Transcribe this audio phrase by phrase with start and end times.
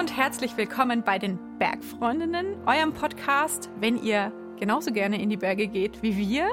[0.00, 5.68] und herzlich willkommen bei den Bergfreundinnen, eurem Podcast, wenn ihr genauso gerne in die Berge
[5.68, 6.48] geht wie wir.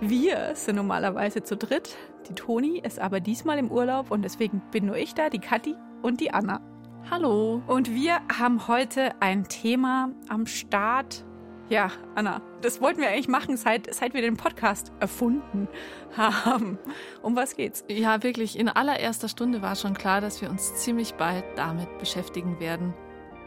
[0.00, 1.96] Wir sind normalerweise zu dritt.
[2.28, 5.76] Die Toni ist aber diesmal im Urlaub und deswegen bin nur ich da, die Kathi
[6.02, 6.60] und die Anna.
[7.08, 7.62] Hallo.
[7.68, 11.24] Und wir haben heute ein Thema am Start.
[11.70, 15.68] Ja, Anna, das wollten wir eigentlich machen, seit, seit wir den Podcast erfunden
[16.16, 16.78] haben.
[17.20, 17.84] Um was geht's?
[17.88, 18.58] Ja, wirklich.
[18.58, 22.94] In allererster Stunde war schon klar, dass wir uns ziemlich bald damit beschäftigen werden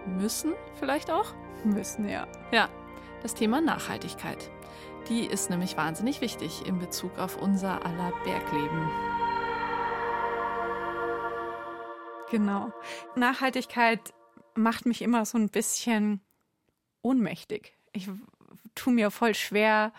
[0.06, 1.34] müssen, vielleicht auch.
[1.64, 2.28] Müssen, ja.
[2.52, 2.70] Ja,
[3.24, 4.52] das Thema Nachhaltigkeit.
[5.10, 8.90] Die ist nämlich wahnsinnig wichtig in Bezug auf unser aller Bergleben.
[12.30, 12.72] Genau.
[13.16, 14.14] Nachhaltigkeit
[14.54, 16.22] macht mich immer so ein bisschen
[17.02, 17.76] ohnmächtig.
[17.94, 18.10] Ich
[18.76, 19.94] tue mir voll schwer,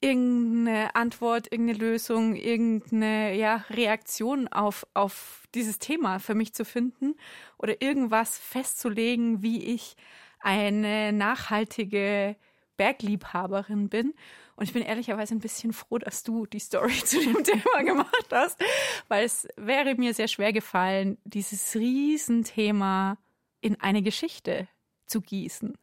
[0.00, 7.16] irgendeine Antwort, irgendeine Lösung, irgendeine ja, Reaktion auf, auf dieses Thema für mich zu finden
[7.58, 9.96] oder irgendwas festzulegen, wie ich
[10.40, 12.36] eine nachhaltige
[12.76, 14.14] Bergliebhaberin bin.
[14.54, 18.28] Und ich bin ehrlicherweise ein bisschen froh, dass du die Story zu dem Thema gemacht
[18.30, 18.60] hast,
[19.08, 23.18] weil es wäre mir sehr schwer gefallen, dieses Riesenthema
[23.60, 24.68] in eine Geschichte
[25.06, 25.76] zu gießen.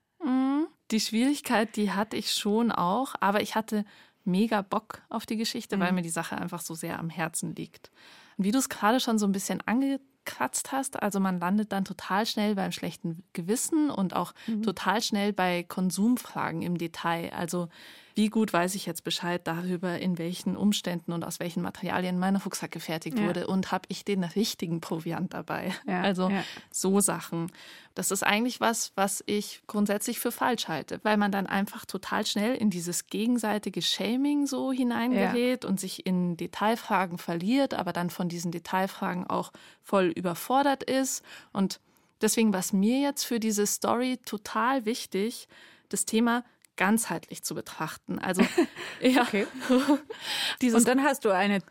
[0.91, 3.85] Die Schwierigkeit, die hatte ich schon auch, aber ich hatte
[4.23, 5.81] mega Bock auf die Geschichte, mhm.
[5.81, 7.91] weil mir die Sache einfach so sehr am Herzen liegt.
[8.37, 11.01] Und wie du es gerade schon so ein bisschen ange gekratzt hast.
[11.01, 14.63] Also man landet dann total schnell beim schlechten Gewissen und auch mhm.
[14.63, 17.31] total schnell bei Konsumfragen im Detail.
[17.33, 17.69] Also
[18.15, 22.37] wie gut weiß ich jetzt Bescheid darüber, in welchen Umständen und aus welchen Materialien mein
[22.37, 23.25] Rucksack gefertigt ja.
[23.25, 25.73] wurde und habe ich den richtigen Proviant dabei.
[25.85, 26.43] Ja, also ja.
[26.71, 27.51] so Sachen.
[27.93, 32.25] Das ist eigentlich was, was ich grundsätzlich für falsch halte, weil man dann einfach total
[32.25, 38.29] schnell in dieses gegenseitige Shaming so hineingerät und sich in Detailfragen verliert, aber dann von
[38.29, 39.51] diesen Detailfragen auch
[39.83, 41.21] voll überfordert ist.
[41.51, 41.81] Und
[42.21, 45.49] deswegen war es mir jetzt für diese Story total wichtig,
[45.89, 46.43] das Thema
[46.77, 48.19] ganzheitlich zu betrachten.
[48.19, 48.43] Also
[49.01, 49.23] ja.
[49.23, 49.47] Okay.
[50.73, 51.61] Und dann hast du eine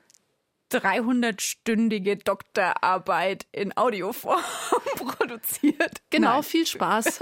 [0.72, 4.42] 300-stündige Doktorarbeit in Audioform
[4.96, 6.02] produziert.
[6.10, 6.42] Genau, Nein.
[6.42, 7.20] viel Spaß.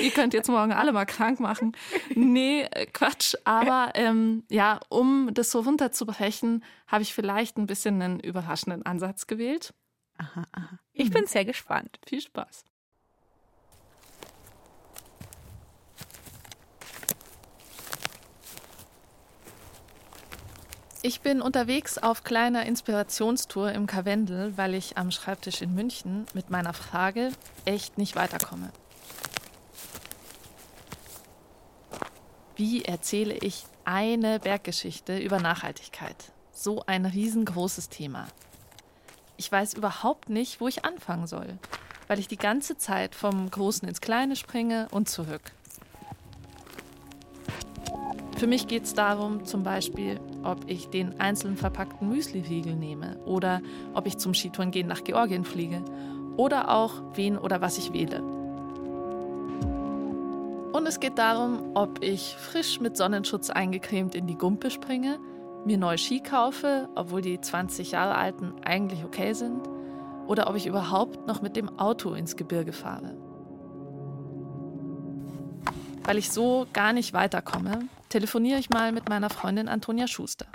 [0.00, 1.76] Ihr könnt jetzt morgen alle mal krank machen.
[2.14, 3.34] Nee, äh, Quatsch.
[3.44, 9.26] Aber ähm, ja, um das so runterzubrechen, habe ich vielleicht ein bisschen einen überraschenden Ansatz
[9.26, 9.72] gewählt.
[10.18, 10.78] Aha, aha.
[10.92, 11.98] Ich bin sehr gespannt.
[12.06, 12.64] Viel Spaß.
[21.06, 26.50] Ich bin unterwegs auf kleiner Inspirationstour im Karwendel, weil ich am Schreibtisch in München mit
[26.50, 27.30] meiner Frage
[27.64, 28.72] echt nicht weiterkomme.
[32.56, 36.16] Wie erzähle ich eine Berggeschichte über Nachhaltigkeit?
[36.52, 38.26] So ein riesengroßes Thema.
[39.36, 41.56] Ich weiß überhaupt nicht, wo ich anfangen soll,
[42.08, 45.52] weil ich die ganze Zeit vom Großen ins Kleine springe und zurück.
[48.38, 53.60] Für mich geht es darum, zum Beispiel, ob ich den einzeln verpackten Müsli-Riegel nehme oder
[53.94, 55.82] ob ich zum Skitouren gehen nach Georgien fliege
[56.36, 58.22] oder auch wen oder was ich wähle.
[60.72, 65.18] Und es geht darum, ob ich frisch mit Sonnenschutz eingecremt in die Gumpe springe,
[65.64, 69.66] mir neue Ski kaufe, obwohl die 20 Jahre alten eigentlich okay sind,
[70.26, 73.16] oder ob ich überhaupt noch mit dem Auto ins Gebirge fahre.
[76.04, 80.46] Weil ich so gar nicht weiterkomme, telefoniere ich mal mit meiner Freundin Antonia Schuster.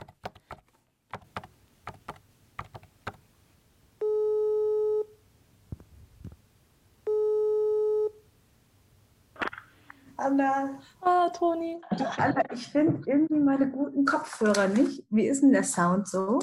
[10.21, 10.79] Anna.
[11.01, 11.81] Ah, Toni.
[12.17, 15.03] Anna, ich finde irgendwie meine guten Kopfhörer nicht.
[15.09, 16.39] Wie ist denn der Sound so?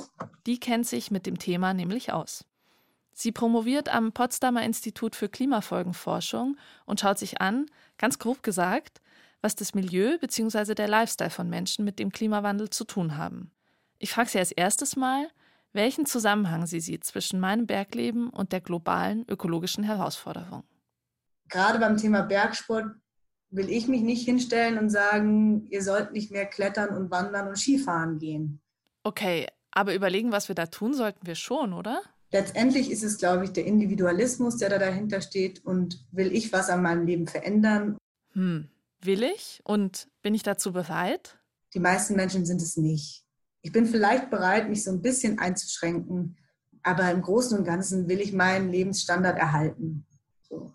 [0.46, 2.44] Die kennt sich mit dem Thema nämlich aus.
[3.12, 7.66] Sie promoviert am Potsdamer Institut für Klimafolgenforschung und schaut sich an,
[7.98, 8.97] ganz grob gesagt,
[9.42, 10.74] was das Milieu bzw.
[10.74, 13.52] der Lifestyle von Menschen mit dem Klimawandel zu tun haben.
[13.98, 15.28] Ich frage Sie als erstes mal,
[15.72, 20.64] welchen Zusammenhang sie sieht zwischen meinem Bergleben und der globalen ökologischen Herausforderung.
[21.48, 22.86] Gerade beim Thema Bergsport
[23.50, 27.56] will ich mich nicht hinstellen und sagen, ihr sollt nicht mehr klettern und wandern und
[27.56, 28.60] Skifahren gehen.
[29.02, 32.02] Okay, aber überlegen, was wir da tun, sollten wir schon, oder?
[32.30, 36.68] Letztendlich ist es, glaube ich, der Individualismus, der da dahinter steht und will ich was
[36.68, 37.96] an meinem Leben verändern.
[38.32, 38.68] Hm,
[39.00, 41.38] Will ich und bin ich dazu bereit?
[41.74, 43.24] Die meisten Menschen sind es nicht.
[43.62, 46.36] Ich bin vielleicht bereit, mich so ein bisschen einzuschränken,
[46.82, 50.06] aber im Großen und Ganzen will ich meinen Lebensstandard erhalten.
[50.48, 50.72] So.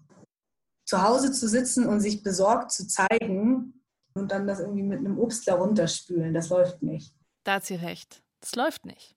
[0.85, 3.81] Zu Hause zu sitzen und sich besorgt zu zeigen
[4.13, 7.15] und dann das irgendwie mit einem Obstler runterspülen, das läuft nicht.
[7.43, 8.23] Da hat sie recht.
[8.39, 9.15] Das läuft nicht.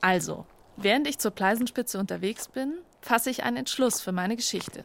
[0.00, 4.84] Also, Während ich zur Pleisenspitze unterwegs bin, fasse ich einen Entschluss für meine Geschichte.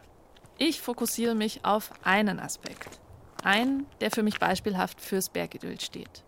[0.58, 3.00] Ich fokussiere mich auf einen Aspekt.
[3.44, 6.24] Einen, der für mich beispielhaft fürs Bergidyll steht.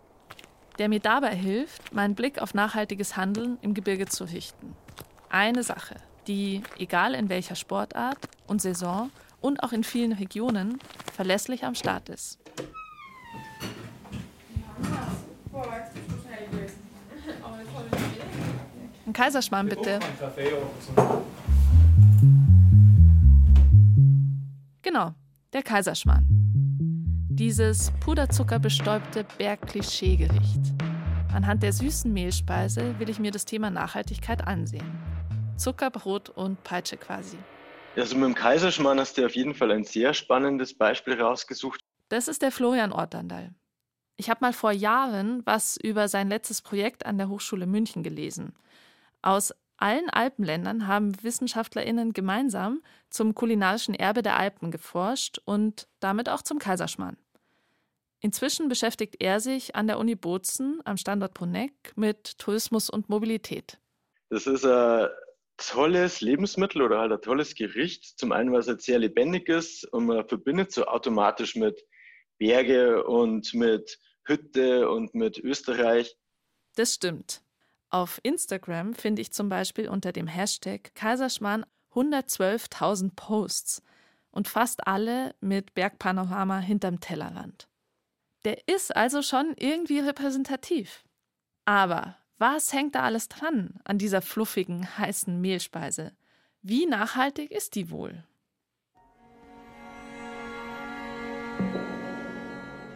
[0.79, 4.75] Der mir dabei hilft, meinen Blick auf nachhaltiges Handeln im Gebirge zu richten.
[5.29, 5.95] Eine Sache,
[6.27, 8.17] die, egal in welcher Sportart
[8.47, 9.11] und Saison
[9.41, 10.79] und auch in vielen Regionen,
[11.13, 12.40] verlässlich am Start ist.
[19.11, 19.99] Ein Kaiserschmarrn bitte.
[24.81, 25.13] Genau,
[25.51, 26.25] der Kaiserschmarrn.
[27.29, 30.61] Dieses puderzuckerbestäubte Bergklischeegericht.
[31.33, 34.89] Anhand der süßen Mehlspeise will ich mir das Thema Nachhaltigkeit ansehen.
[35.57, 37.37] Zuckerbrot und Peitsche quasi.
[37.97, 41.81] Also mit dem Kaiserschmarrn hast du auf jeden Fall ein sehr spannendes Beispiel rausgesucht.
[42.07, 43.53] Das ist der Florian Ortandal.
[44.15, 48.53] Ich habe mal vor Jahren was über sein letztes Projekt an der Hochschule München gelesen.
[49.21, 56.41] Aus allen Alpenländern haben WissenschaftlerInnen gemeinsam zum kulinarischen Erbe der Alpen geforscht und damit auch
[56.43, 57.17] zum Kaiserschmarrn.
[58.19, 63.79] Inzwischen beschäftigt er sich an der Uni Bozen am Standort Bruneck mit Tourismus und Mobilität.
[64.29, 65.07] Das ist ein
[65.57, 68.19] tolles Lebensmittel oder halt ein tolles Gericht.
[68.19, 71.83] Zum einen, weil es halt sehr lebendig ist und man verbindet so automatisch mit
[72.37, 76.15] Berge und mit Hütte und mit Österreich.
[76.75, 77.41] Das stimmt.
[77.91, 83.83] Auf Instagram finde ich zum Beispiel unter dem Hashtag Kaiserschmarrn 112.000 Posts
[84.31, 87.67] und fast alle mit Bergpanorama hinterm Tellerrand.
[88.45, 91.03] Der ist also schon irgendwie repräsentativ.
[91.65, 96.13] Aber was hängt da alles dran an dieser fluffigen, heißen Mehlspeise?
[96.61, 98.23] Wie nachhaltig ist die wohl?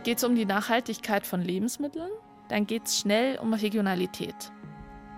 [0.03, 2.11] Geht es um die Nachhaltigkeit von Lebensmitteln?
[2.47, 4.51] Dann geht es schnell um Regionalität.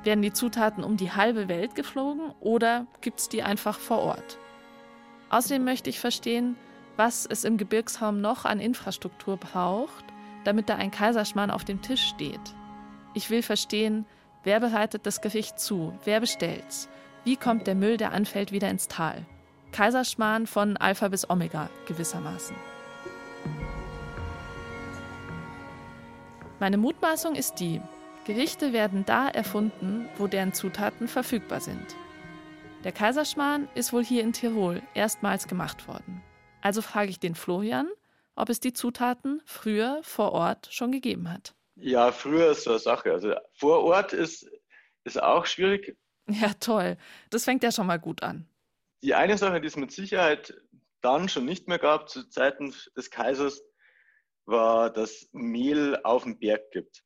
[0.07, 4.37] Werden die Zutaten um die halbe Welt geflogen oder gibt es die einfach vor Ort?
[5.29, 6.55] Außerdem möchte ich verstehen,
[6.95, 10.05] was es im Gebirgsraum noch an Infrastruktur braucht,
[10.45, 12.39] damit da ein Kaiserschmarrn auf dem Tisch steht.
[13.15, 14.05] Ich will verstehen,
[14.45, 16.87] wer bereitet das Gericht zu, wer bestellt's,
[17.25, 19.25] wie kommt der Müll, der anfällt, wieder ins Tal.
[19.73, 22.55] Kaiserschmarrn von Alpha bis Omega gewissermaßen.
[26.61, 27.81] Meine Mutmaßung ist die,
[28.27, 31.95] Gerichte werden da erfunden, wo deren Zutaten verfügbar sind.
[32.83, 36.21] Der Kaiserschmarrn ist wohl hier in Tirol erstmals gemacht worden.
[36.59, 37.87] Also frage ich den Florian,
[38.35, 41.55] ob es die Zutaten früher vor Ort schon gegeben hat.
[41.75, 43.13] Ja, früher ist so eine Sache.
[43.13, 44.45] Also vor Ort ist,
[45.05, 45.97] ist auch schwierig.
[46.29, 46.97] Ja, toll.
[47.29, 48.45] Das fängt ja schon mal gut an.
[49.01, 50.53] Die eine Sache, die es mit Sicherheit
[50.99, 53.63] dann schon nicht mehr gab zu Zeiten des Kaisers,
[54.45, 57.05] war, dass Mehl auf dem Berg gibt.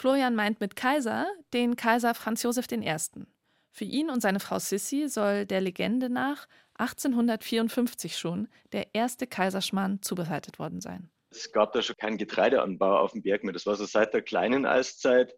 [0.00, 2.96] Florian meint mit Kaiser den Kaiser Franz Josef I.
[3.70, 6.48] Für ihn und seine Frau Sissi soll der Legende nach
[6.78, 11.10] 1854 schon der erste Kaiserschmarrn zubereitet worden sein.
[11.28, 13.52] Es gab da schon keinen Getreideanbau auf dem Berg mehr.
[13.52, 15.36] Das war so seit der kleinen Eiszeit,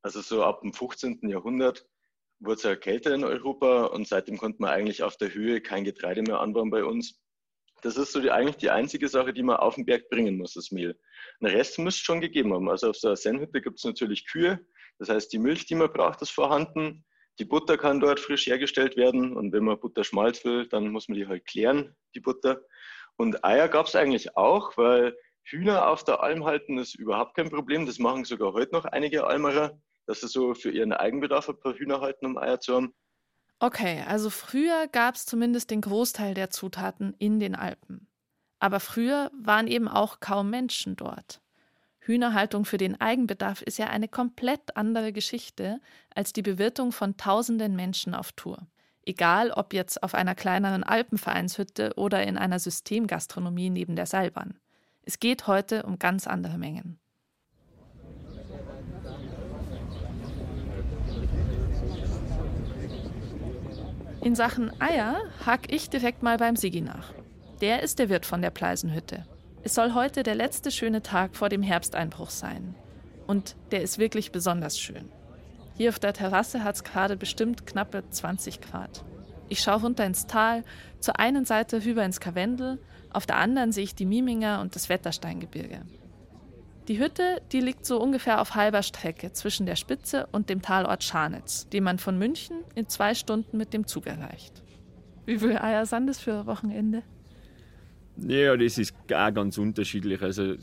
[0.00, 1.28] also so ab dem 15.
[1.28, 1.86] Jahrhundert,
[2.40, 5.84] wurde es ja kälter in Europa und seitdem konnte man eigentlich auf der Höhe kein
[5.84, 7.21] Getreide mehr anbauen bei uns.
[7.82, 10.54] Das ist so die, eigentlich die einzige Sache, die man auf den Berg bringen muss,
[10.54, 10.98] das Mehl.
[11.40, 12.70] Den Rest muss schon gegeben haben.
[12.70, 14.64] Also auf so einer Sennhütte gibt es natürlich Kühe.
[14.98, 17.04] Das heißt, die Milch, die man braucht, ist vorhanden.
[17.40, 19.36] Die Butter kann dort frisch hergestellt werden.
[19.36, 22.62] Und wenn man Butterschmalz will, dann muss man die halt klären, die Butter.
[23.16, 27.50] Und Eier gab es eigentlich auch, weil Hühner auf der Alm halten ist überhaupt kein
[27.50, 27.86] Problem.
[27.86, 31.74] Das machen sogar heute noch einige Almerer, dass sie so für ihren Eigenbedarf ein paar
[31.74, 32.94] Hühner halten, um Eier zu haben.
[33.62, 38.08] Okay, also früher gab es zumindest den Großteil der Zutaten in den Alpen.
[38.58, 41.40] Aber früher waren eben auch kaum Menschen dort.
[42.00, 45.80] Hühnerhaltung für den Eigenbedarf ist ja eine komplett andere Geschichte
[46.12, 48.66] als die Bewirtung von tausenden Menschen auf Tour.
[49.04, 54.58] Egal ob jetzt auf einer kleineren Alpenvereinshütte oder in einer Systemgastronomie neben der Seilbahn.
[55.02, 56.98] Es geht heute um ganz andere Mengen.
[64.22, 67.12] In Sachen Eier hack ich direkt mal beim Sigi nach.
[67.60, 69.26] Der ist der Wirt von der Pleisenhütte.
[69.64, 72.76] Es soll heute der letzte schöne Tag vor dem Herbsteinbruch sein.
[73.26, 75.08] Und der ist wirklich besonders schön.
[75.76, 79.04] Hier auf der Terrasse hat es gerade bestimmt knappe 20 Grad.
[79.48, 80.62] Ich schaue runter ins Tal,
[81.00, 82.78] zur einen Seite rüber ins Karwendel,
[83.10, 85.82] auf der anderen sehe ich die Mieminger und das Wettersteingebirge.
[86.88, 91.04] Die Hütte, die liegt so ungefähr auf halber Strecke zwischen der Spitze und dem Talort
[91.04, 94.62] Scharnitz, den man von München in zwei Stunden mit dem Zug erreicht.
[95.24, 97.02] Wie viele Eier sind das für ein Wochenende?
[98.16, 100.20] Ja, das ist gar ganz unterschiedlich.
[100.22, 100.56] Also,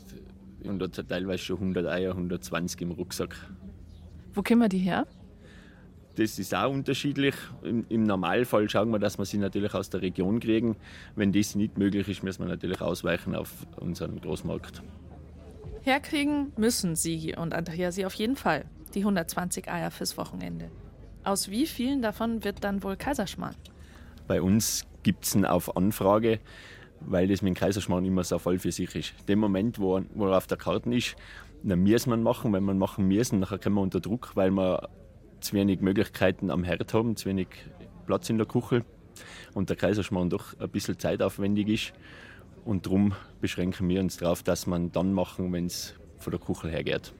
[0.64, 3.34] und hat teilweise schon 100 Eier, 120 im Rucksack.
[4.34, 5.06] Wo kommen die her?
[6.20, 7.34] das ist auch unterschiedlich.
[7.62, 10.76] Im, Im, Normalfall schauen wir, dass wir sie natürlich aus der Region kriegen.
[11.16, 14.82] Wenn das nicht möglich ist, müssen wir natürlich ausweichen auf unseren Großmarkt.
[15.82, 20.70] Herkriegen müssen Sie und Andrea sie auf jeden Fall, die 120 Eier fürs Wochenende.
[21.24, 23.56] Aus wie vielen davon wird dann wohl Kaiserschmarrn?
[24.26, 26.38] Bei uns gibt es auf Anfrage,
[27.00, 29.14] weil das mit dem Kaiserschmarrn immer so voll für sich ist.
[29.28, 31.16] Dem Moment, wo, wo er auf der Karte ist,
[31.62, 32.52] dann müssen wir machen.
[32.52, 34.88] Wenn wir machen müssen, dann kommen wir unter Druck, weil wir
[35.40, 37.48] zu wenig Möglichkeiten am Herd haben, zu wenig
[38.06, 38.84] Platz in der Küche
[39.54, 41.92] und der Kaiserschmarrn doch ein bisschen zeitaufwendig ist.
[42.64, 46.70] Und darum beschränken wir uns darauf, dass man dann machen, wenn es von der Kuchel
[46.70, 47.12] hergeht.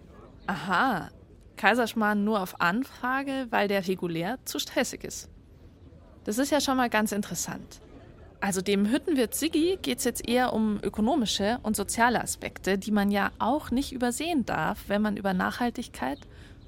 [0.46, 1.10] Aha,
[1.56, 5.28] Kaiserschmarrn nur auf Anfrage, weil der regulär zu stressig ist.
[6.24, 7.80] Das ist ja schon mal ganz interessant.
[8.40, 13.10] Also dem Hüttenwirt Siggi geht es jetzt eher um ökonomische und soziale Aspekte, die man
[13.10, 16.20] ja auch nicht übersehen darf, wenn man über Nachhaltigkeit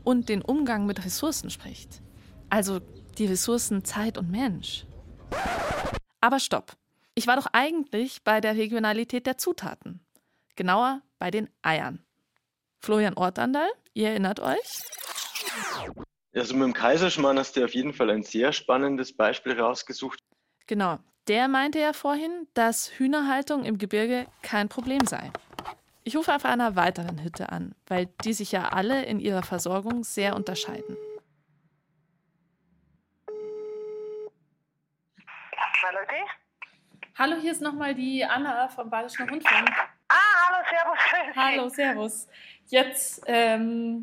[0.05, 2.03] und den Umgang mit Ressourcen spricht.
[2.51, 2.81] Also
[3.17, 4.85] die Ressourcen Zeit und Mensch.
[6.21, 6.77] Aber stopp.
[7.15, 10.01] Ich war doch eigentlich bei der Regionalität der Zutaten.
[10.57, 12.03] Genauer bei den Eiern.
[12.81, 14.83] Florian Ortandal, ihr erinnert euch?
[16.35, 20.21] Also mit dem Kaiserschmarrn hast du auf jeden Fall ein sehr spannendes Beispiel rausgesucht.
[20.67, 20.99] Genau.
[21.29, 25.31] Der meinte ja vorhin, dass Hühnerhaltung im Gebirge kein Problem sei.
[26.05, 30.03] Ich rufe auf einer weiteren Hütte an, weil die sich ja alle in ihrer Versorgung
[30.03, 30.97] sehr unterscheiden.
[35.85, 36.42] Hallo, die?
[37.19, 39.71] Hallo, hier ist nochmal die Anna vom Badischen Rundfunk.
[40.09, 40.15] Ah,
[40.49, 41.37] hallo, servus.
[41.37, 42.29] Hallo, servus.
[42.69, 44.03] Jetzt ähm,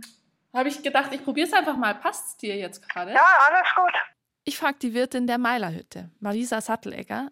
[0.53, 1.95] habe ich gedacht, ich probiere es einfach mal.
[1.95, 3.11] Passt es dir jetzt gerade?
[3.13, 3.93] Ja, alles gut.
[4.43, 7.31] Ich frage die Wirtin der Meilerhütte, Marisa Sattelegger.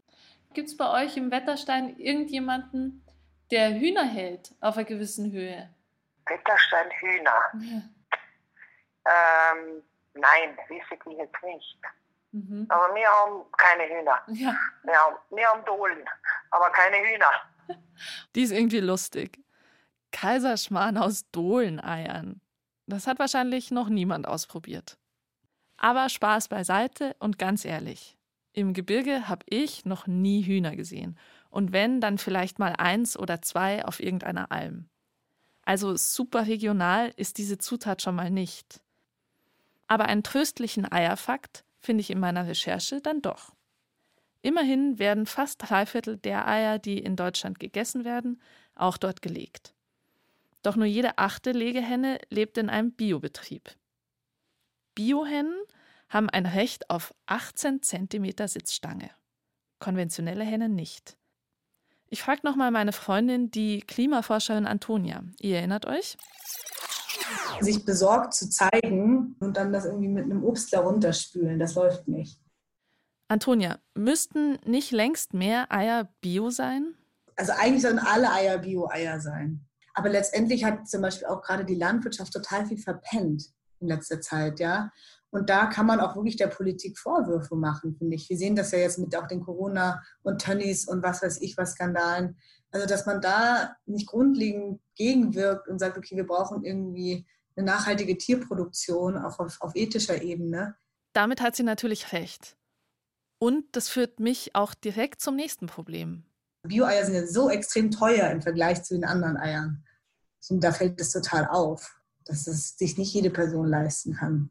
[0.53, 3.05] Gibt es bei euch im Wetterstein irgendjemanden,
[3.51, 5.69] der Hühner hält auf einer gewissen Höhe?
[6.25, 7.51] Wetterstein Hühner.
[7.61, 7.81] Ja.
[9.53, 9.83] Ähm,
[10.15, 11.77] nein, wisse ich jetzt nicht.
[12.37, 12.65] Mhm.
[12.69, 14.21] Aber wir haben keine Hühner.
[14.27, 14.55] Ja.
[14.83, 16.05] Wir, haben, wir haben Dohlen,
[16.51, 17.31] aber keine Hühner.
[18.35, 19.39] Die ist irgendwie lustig.
[20.11, 22.41] Kaiserschmarrn aus Dohleneiern.
[22.85, 24.97] Das hat wahrscheinlich noch niemand ausprobiert.
[25.77, 28.17] Aber Spaß beiseite und ganz ehrlich.
[28.53, 31.19] Im Gebirge habe ich noch nie Hühner gesehen.
[31.49, 34.89] Und wenn, dann vielleicht mal eins oder zwei auf irgendeiner Alm.
[35.63, 38.81] Also super regional ist diese Zutat schon mal nicht.
[39.87, 43.53] Aber einen tröstlichen Eierfakt finde ich in meiner Recherche dann doch.
[44.41, 48.41] Immerhin werden fast drei Viertel der Eier, die in Deutschland gegessen werden,
[48.75, 49.73] auch dort gelegt.
[50.63, 53.73] Doch nur jede achte Legehenne lebt in einem Biobetrieb.
[54.95, 55.55] Biohennen
[56.09, 59.09] haben ein Recht auf 18 cm Sitzstange.
[59.79, 61.15] Konventionelle Hennen nicht.
[62.09, 65.23] Ich frage nochmal meine Freundin, die Klimaforscherin Antonia.
[65.39, 66.17] Ihr erinnert euch?
[67.61, 71.59] Sich besorgt zu zeigen und dann das irgendwie mit einem Obstler runterspülen.
[71.59, 72.39] Das läuft nicht.
[73.29, 76.95] Antonia, müssten nicht längst mehr Eier bio sein?
[77.35, 79.65] Also eigentlich sollen alle Eier Bio-Eier sein.
[79.93, 84.59] Aber letztendlich hat zum Beispiel auch gerade die Landwirtschaft total viel verpennt in letzter Zeit,
[84.59, 84.91] ja.
[85.29, 88.29] Und da kann man auch wirklich der Politik Vorwürfe machen, finde ich.
[88.29, 91.57] Wir sehen das ja jetzt mit auch den Corona- und Tönnies und was weiß ich
[91.57, 92.37] was Skandalen.
[92.71, 98.17] Also, dass man da nicht grundlegend gegenwirkt und sagt, okay, wir brauchen irgendwie eine nachhaltige
[98.17, 100.75] Tierproduktion, auch auf, auf ethischer Ebene.
[101.13, 102.57] Damit hat sie natürlich recht.
[103.39, 106.23] Und das führt mich auch direkt zum nächsten Problem.
[106.63, 109.85] Bio-Eier sind ja so extrem teuer im Vergleich zu den anderen Eiern.
[110.49, 114.49] Und da fällt es total auf, dass es sich nicht jede Person leisten kann.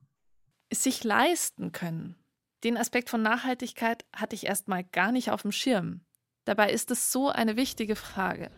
[0.73, 2.17] Sich leisten können.
[2.65, 6.01] Den Aspekt von Nachhaltigkeit hatte ich erstmal gar nicht auf dem Schirm.
[6.47, 8.51] Dabei ist es so eine wichtige Frage.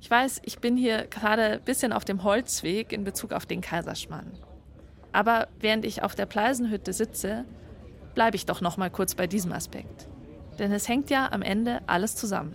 [0.00, 3.62] Ich weiß, ich bin hier gerade ein bisschen auf dem Holzweg in Bezug auf den
[3.62, 4.38] Kaiserschmarrn.
[5.10, 7.46] Aber während ich auf der Pleisenhütte sitze,
[8.14, 10.06] bleibe ich doch noch mal kurz bei diesem Aspekt.
[10.58, 12.54] Denn es hängt ja am Ende alles zusammen.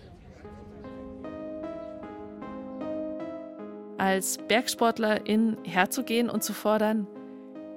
[3.98, 7.08] Als Bergsportlerin herzugehen und zu fordern,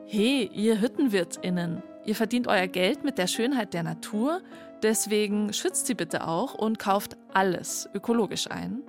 [0.07, 4.41] hey, ihr Hüttenwirtinnen, ihr verdient euer Geld mit der Schönheit der Natur,
[4.83, 8.83] deswegen schützt sie bitte auch und kauft alles ökologisch ein.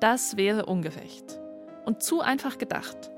[0.00, 1.40] Das wäre ungerecht
[1.84, 3.10] und zu einfach gedacht,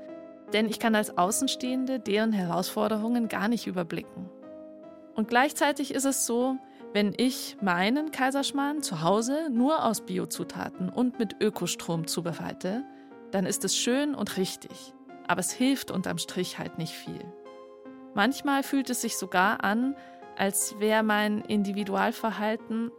[0.53, 4.29] denn ich kann als Außenstehende deren Herausforderungen gar nicht überblicken.
[5.15, 6.57] Und gleichzeitig ist es so,
[6.93, 12.83] wenn ich meinen Kaiserschmarrn zu Hause nur aus Biozutaten und mit Ökostrom zubereite,
[13.31, 14.93] dann ist es schön und richtig,
[15.27, 17.19] aber es hilft unterm Strich halt nicht viel.
[18.17, 19.95] Manchmal fühlt es sich sogar an,
[20.35, 22.89] als wäre mein Individualverhalten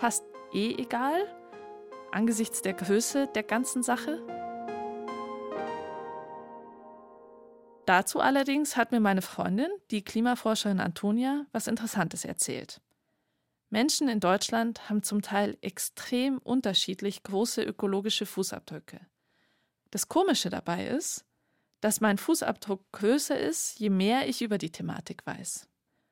[0.00, 1.32] fast eh egal
[2.10, 4.20] angesichts der Größe der ganzen Sache?
[7.86, 12.80] Dazu allerdings hat mir meine Freundin, die Klimaforscherin Antonia, was Interessantes erzählt.
[13.70, 18.98] Menschen in Deutschland haben zum Teil extrem unterschiedlich große ökologische Fußabdrücke.
[19.92, 21.24] Das Komische dabei ist,
[21.84, 25.66] dass mein Fußabdruck größer ist, je mehr ich über die Thematik weiß.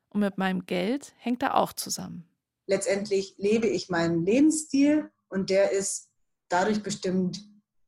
[0.09, 2.29] Und mit meinem Geld hängt er auch zusammen.
[2.67, 6.09] Letztendlich lebe ich meinen Lebensstil und der ist
[6.47, 7.43] dadurch bestimmt,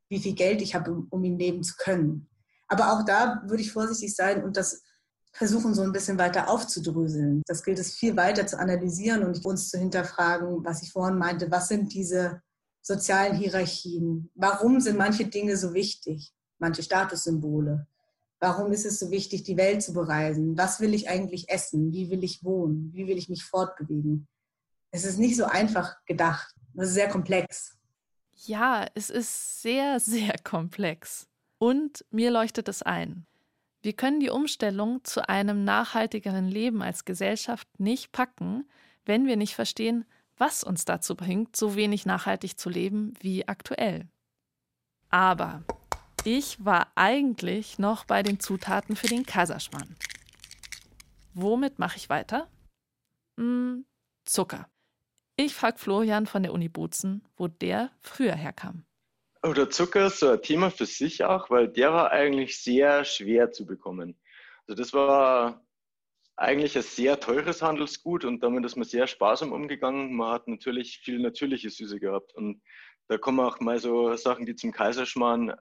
[0.10, 2.28] wie viel Geld ich habe, um ihn leben zu können.
[2.68, 4.82] Aber auch da würde ich vorsichtig sein und das
[5.32, 7.44] versuchen, so ein bisschen weiter aufzudröseln.
[7.46, 11.52] Das gilt es viel weiter zu analysieren und uns zu hinterfragen, was ich vorhin meinte.
[11.52, 12.42] Was sind diese
[12.82, 14.32] sozialen Hierarchien?
[14.34, 16.35] Warum sind manche Dinge so wichtig?
[16.60, 17.88] Manche Statussymbole?
[18.40, 20.58] Warum ist es so wichtig, die Welt zu bereisen?
[20.58, 21.92] Was will ich eigentlich essen?
[21.92, 22.92] Wie will ich wohnen?
[22.94, 24.28] Wie will ich mich fortbewegen?
[24.92, 26.54] Es ist nicht so einfach gedacht.
[26.76, 27.78] Es ist sehr komplex.
[28.36, 31.28] Ja, es ist sehr, sehr komplex.
[31.58, 33.26] Und mir leuchtet es ein.
[33.82, 38.68] Wir können die Umstellung zu einem nachhaltigeren Leben als Gesellschaft nicht packen,
[39.06, 40.06] wenn wir nicht verstehen,
[40.38, 44.08] was uns dazu bringt, so wenig nachhaltig zu leben wie aktuell.
[45.10, 45.64] Aber
[46.26, 49.96] ich war eigentlich noch bei den Zutaten für den Kaiserschmarrn.
[51.34, 52.50] Womit mache ich weiter?
[53.40, 53.86] Hm,
[54.26, 54.68] Zucker.
[55.38, 58.86] Ich frage Florian von der Uni Bozen, wo der früher herkam.
[59.44, 63.52] Oder Zucker ist so ein Thema für sich auch, weil der war eigentlich sehr schwer
[63.52, 64.18] zu bekommen.
[64.66, 65.64] Also das war
[66.36, 70.16] eigentlich ein sehr teures Handelsgut und damit ist man sehr sparsam umgegangen.
[70.16, 72.62] Man hat natürlich viel natürliche Süße gehabt und
[73.08, 75.54] da kommen auch mal so Sachen, die zum Kaiserschmarrn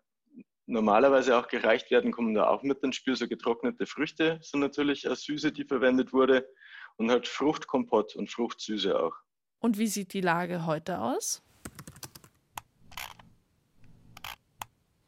[0.66, 3.16] normalerweise auch gereicht werden, kommen da auch mit ins Spiel.
[3.16, 6.48] So getrocknete Früchte sind natürlich eine Süße, die verwendet wurde
[6.96, 9.14] und halt Fruchtkompott und Fruchtsüße auch.
[9.58, 11.42] Und wie sieht die Lage heute aus?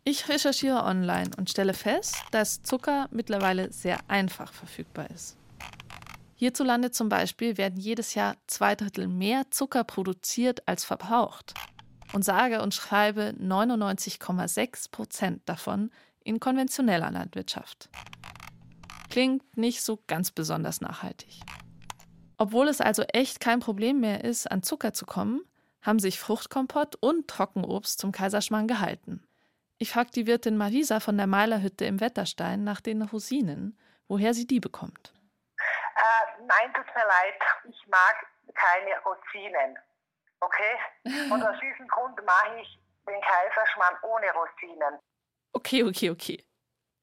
[0.08, 5.36] Ich recherchiere online und stelle fest, dass Zucker mittlerweile sehr einfach verfügbar ist.
[6.36, 11.54] Hierzulande zum Beispiel werden jedes Jahr zwei Drittel mehr Zucker produziert als verbraucht.
[12.12, 15.90] Und sage und schreibe 99,6 Prozent davon
[16.24, 17.88] in konventioneller Landwirtschaft.
[19.10, 21.40] Klingt nicht so ganz besonders nachhaltig.
[22.38, 25.42] Obwohl es also echt kein Problem mehr ist, an Zucker zu kommen,
[25.82, 29.26] haben sich Fruchtkompott und Trockenobst zum Kaiserschmarrn gehalten.
[29.78, 34.46] Ich frage die Wirtin Marisa von der Meilerhütte im Wetterstein nach den Rosinen, woher sie
[34.46, 35.12] die bekommt.
[35.56, 37.34] Äh, nein, tut mir leid,
[37.68, 38.16] ich mag
[38.54, 39.78] keine Rosinen.
[40.40, 41.32] Okay?
[41.32, 44.98] Und aus diesem Grund mache ich den Kaiserschmarrn ohne Rosinen.
[45.52, 46.44] Okay, okay, okay.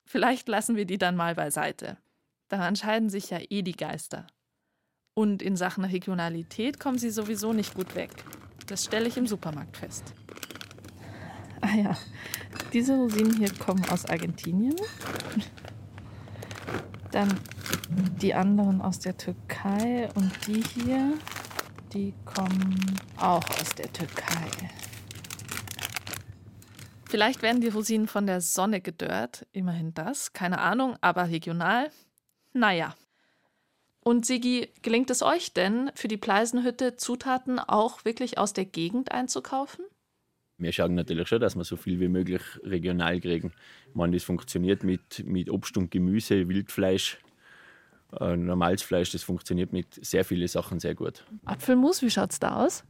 [0.07, 1.97] Vielleicht lassen wir die dann mal beiseite.
[2.49, 4.27] Daran scheiden sich ja eh die Geister.
[5.15, 8.11] Und in Sachen Regionalität kommen sie sowieso nicht gut weg.
[8.67, 10.13] Das stelle ich im Supermarkt fest.
[11.61, 11.97] Ah ja,
[12.73, 14.75] diese Rosinen hier kommen aus Argentinien.
[17.11, 17.39] Dann
[18.21, 21.13] die anderen aus der Türkei und die hier,
[21.93, 24.49] die kommen auch aus der Türkei.
[27.05, 31.91] Vielleicht werden die Rosinen von der Sonne gedörrt, immerhin das, keine Ahnung, aber regional.
[32.53, 32.95] Naja.
[33.99, 39.11] Und Sigi, gelingt es euch denn, für die Pleisenhütte Zutaten auch wirklich aus der Gegend
[39.11, 39.85] einzukaufen?
[40.63, 43.53] wir schauen natürlich schon, dass wir so viel wie möglich regional kriegen.
[43.89, 47.17] Ich meine, das funktioniert mit, mit Obst und Gemüse, Wildfleisch,
[48.19, 51.23] äh, normales Fleisch, das funktioniert mit sehr vielen Sachen sehr gut.
[51.45, 52.83] Apfelmus, wie schaut es da aus?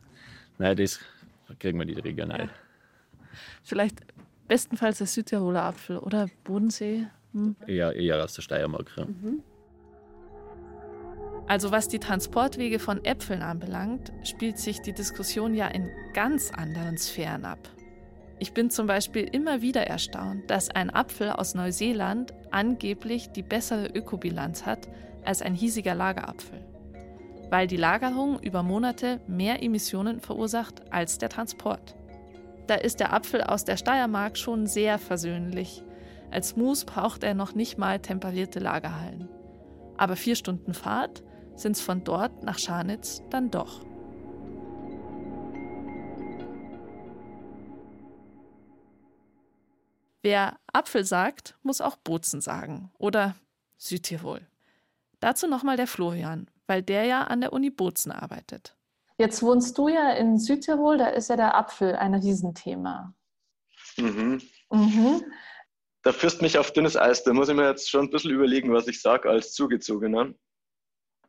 [0.58, 1.00] Nein, das
[1.60, 2.40] kriegen wir nicht regional.
[2.42, 2.50] Ja.
[3.64, 4.02] Vielleicht
[4.48, 7.08] bestenfalls der Südtiroler Apfel oder Bodensee?
[7.34, 7.56] Hm?
[7.66, 8.92] Eher, eher aus der Steiermark.
[8.96, 9.06] Ja.
[9.06, 9.42] Mhm.
[11.48, 16.98] Also was die Transportwege von Äpfeln anbelangt, spielt sich die Diskussion ja in ganz anderen
[16.98, 17.70] Sphären ab.
[18.40, 23.88] Ich bin zum Beispiel immer wieder erstaunt, dass ein Apfel aus Neuseeland angeblich die bessere
[23.88, 24.88] Ökobilanz hat
[25.26, 26.64] als ein hiesiger Lagerapfel,
[27.50, 31.96] weil die Lagerung über Monate mehr Emissionen verursacht als der Transport.
[32.68, 35.84] Da ist der Apfel aus der Steiermark schon sehr versöhnlich.
[36.32, 39.28] Als Mus braucht er noch nicht mal temperierte Lagerhallen.
[39.98, 41.24] Aber vier Stunden Fahrt
[41.56, 43.86] sind es von dort nach Scharnitz dann doch.
[50.24, 53.36] Wer Apfel sagt, muss auch Bozen sagen oder
[53.78, 54.48] Südtirol.
[55.24, 58.76] Dazu nochmal der Florian, weil der ja an der Uni Bozen arbeitet.
[59.18, 63.16] Jetzt wohnst du ja in Südtirol, da ist ja der Apfel ein Riesenthema.
[63.96, 64.42] Mhm.
[64.70, 65.24] Mhm.
[66.02, 67.24] Da führst mich auf dünnes Eis.
[67.24, 70.34] Da muss ich mir jetzt schon ein bisschen überlegen, was ich sage als Zugezogener.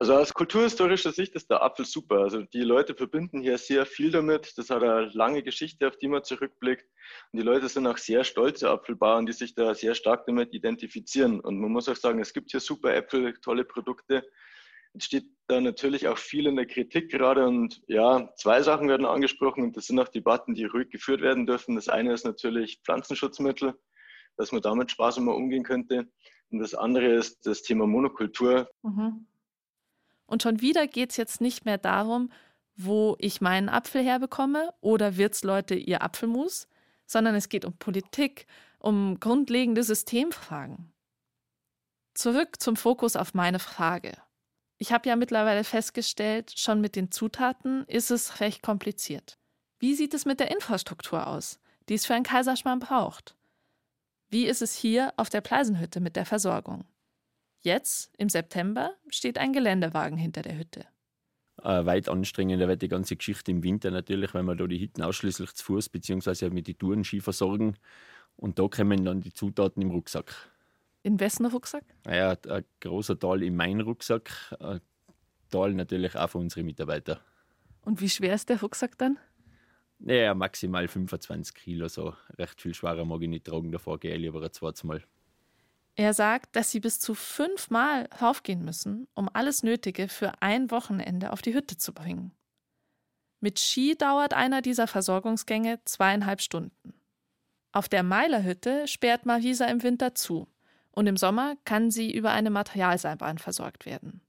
[0.05, 2.19] Also aus kulturhistorischer Sicht ist der Apfel super.
[2.19, 4.53] Also die Leute verbinden hier sehr viel damit.
[4.59, 6.85] Das hat eine lange Geschichte, auf die man zurückblickt.
[7.33, 11.41] Und die Leute sind auch sehr stolze Apfelbauern, die sich da sehr stark damit identifizieren.
[11.41, 14.29] Und man muss auch sagen, es gibt hier super Äpfel, tolle Produkte.
[14.93, 17.47] Jetzt steht da natürlich auch viel in der Kritik gerade.
[17.47, 21.47] Und ja, zwei Sachen werden angesprochen und das sind auch Debatten, die ruhig geführt werden
[21.47, 21.77] dürfen.
[21.77, 23.73] Das eine ist natürlich Pflanzenschutzmittel,
[24.37, 26.07] dass man damit sparsamer umgehen könnte.
[26.51, 28.69] Und das andere ist das Thema Monokultur.
[28.83, 29.29] Mhm.
[30.27, 32.31] Und schon wieder geht es jetzt nicht mehr darum,
[32.77, 36.67] wo ich meinen Apfel herbekomme oder Wirtsleute ihr Apfelmus,
[37.07, 38.47] sondern es geht um Politik,
[38.79, 40.93] um grundlegende Systemfragen.
[42.15, 44.13] Zurück zum Fokus auf meine Frage.
[44.79, 49.39] Ich habe ja mittlerweile festgestellt, schon mit den Zutaten ist es recht kompliziert.
[49.79, 53.37] Wie sieht es mit der Infrastruktur aus, die es für einen Kaiserschmarrn braucht?
[54.29, 56.85] Wie ist es hier auf der Pleisenhütte mit der Versorgung?
[57.65, 60.85] Jetzt, im September, steht ein Geländewagen hinter der Hütte.
[61.63, 65.01] Äh, weit anstrengender wird die ganze Geschichte im Winter natürlich, weil wir da die Hütten
[65.01, 66.51] ausschließlich zu Fuß bzw.
[66.51, 67.79] mit den Tourenski versorgen.
[68.37, 70.35] Und da kommen dann die Zutaten im Rucksack.
[71.05, 71.85] In wessen Rucksack?
[72.05, 74.83] Naja, ein großer Teil in meinen Rucksack, ein
[75.49, 77.23] Teil natürlich auch für unsere Mitarbeiter.
[77.81, 79.19] Und wie schwer ist der Rucksack dann?
[80.01, 84.21] Naja, maximal 25 Kilo, so recht viel schwerer mag ich nicht tragen, davor gehe ich
[84.21, 85.03] lieber ein zweites Mal.
[85.97, 91.33] Er sagt, dass sie bis zu fünfmal raufgehen müssen, um alles Nötige für ein Wochenende
[91.33, 92.33] auf die Hütte zu bringen.
[93.41, 96.95] Mit Ski dauert einer dieser Versorgungsgänge zweieinhalb Stunden.
[97.73, 100.49] Auf der Meilerhütte sperrt Marisa im Winter zu
[100.93, 104.21] und im Sommer kann sie über eine Materialseilbahn versorgt werden.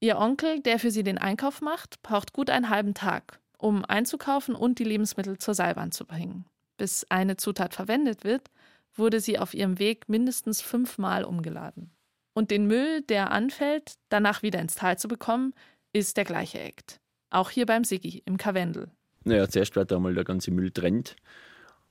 [0.00, 4.54] Ihr Onkel, der für sie den Einkauf macht, braucht gut einen halben Tag, um einzukaufen
[4.54, 6.44] und die Lebensmittel zur Seilbahn zu bringen.
[6.76, 8.50] Bis eine Zutat verwendet wird,
[8.98, 11.90] wurde sie auf ihrem Weg mindestens fünfmal umgeladen.
[12.34, 15.54] Und den Müll, der anfällt, danach wieder ins Tal zu bekommen,
[15.92, 17.00] ist der gleiche Act.
[17.30, 18.90] Auch hier beim Siggi im Karwendel.
[19.24, 21.16] Naja, zuerst wird einmal der ganze Müll trennt,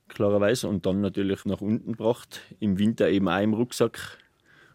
[0.08, 2.40] klarerweise, und dann natürlich nach unten gebracht.
[2.60, 4.18] Im Winter eben auch im Rucksack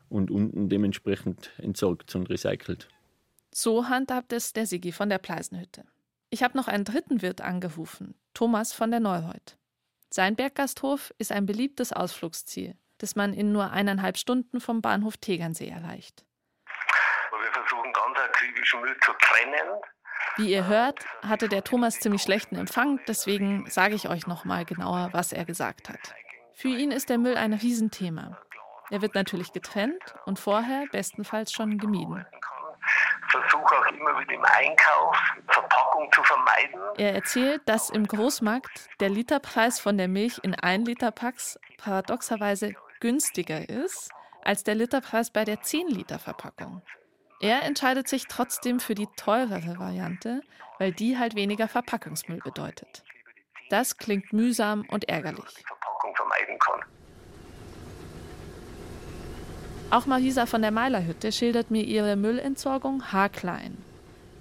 [0.10, 2.90] und unten dementsprechend entsorgt und recycelt.
[3.54, 5.86] So handhabt es der Siggi von der Pleisenhütte.
[6.30, 9.58] Ich habe noch einen dritten Wirt angerufen, Thomas von der Neureuth.
[10.14, 15.70] Sein Berggasthof ist ein beliebtes Ausflugsziel, das man in nur eineinhalb Stunden vom Bahnhof Tegernsee
[15.70, 16.26] erreicht.
[17.32, 19.80] Wir versuchen ganz akribisch Müll zu trennen.
[20.36, 25.10] Wie ihr hört, hatte der Thomas ziemlich schlechten Empfang, deswegen sage ich euch nochmal genauer,
[25.14, 26.14] was er gesagt hat.
[26.56, 28.38] Für ihn ist der Müll ein Riesenthema.
[28.90, 32.26] Er wird natürlich getrennt und vorher bestenfalls schon gemieden
[33.32, 35.18] versuche auch immer wieder im Einkauf
[35.48, 36.80] Verpackung zu vermeiden.
[36.98, 42.74] Er erzählt, dass im Großmarkt der Literpreis von der Milch in 1 Liter Packs paradoxerweise
[43.00, 44.10] günstiger ist
[44.44, 46.82] als der Literpreis bei der 10 Liter Verpackung.
[47.40, 50.42] Er entscheidet sich trotzdem für die teurere Variante,
[50.78, 53.04] weil die halt weniger Verpackungsmüll bedeutet.
[53.70, 55.64] Das klingt mühsam und ärgerlich.
[55.66, 56.84] Verpackung vermeiden kann.
[59.92, 63.78] Auch Marisa von der Meilerhütte schildert mir ihre Müllentsorgung haarklein.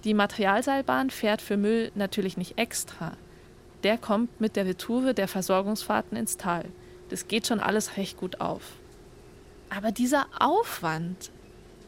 [0.04, 3.14] Die Materialseilbahn fährt für Müll natürlich nicht extra.
[3.82, 6.66] Der kommt mit der Retoure der Versorgungsfahrten ins Tal.
[7.08, 8.62] Das geht schon alles recht gut auf.
[9.70, 11.32] Aber dieser Aufwand,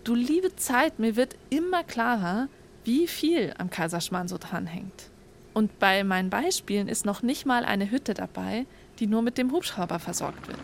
[0.02, 2.48] du liebe Zeit, mir wird immer klarer,
[2.82, 5.08] wie viel am Kaiserschmarrn so dranhängt.
[5.54, 8.66] Und bei meinen Beispielen ist noch nicht mal eine Hütte dabei,
[8.98, 10.58] die nur mit dem Hubschrauber versorgt wird.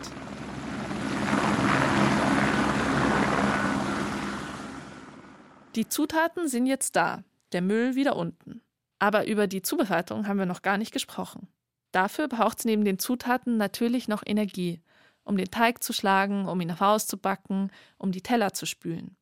[5.75, 8.61] Die Zutaten sind jetzt da, der Müll wieder unten.
[8.97, 11.47] Aber über die Zubereitung haben wir noch gar nicht gesprochen.
[11.91, 14.83] Dafür braucht es neben den Zutaten natürlich noch Energie,
[15.23, 19.15] um den Teig zu schlagen, um ihn rauszubacken, um die Teller zu spülen.